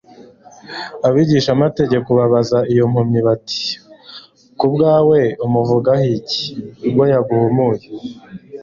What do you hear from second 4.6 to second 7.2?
bwawe umuvugaho iki, ubwo